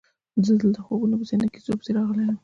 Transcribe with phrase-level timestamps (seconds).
[0.45, 2.37] زه دلته خوبونو پسې نه کیسو پسې راغلی یم.